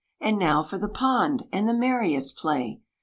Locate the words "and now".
0.19-0.63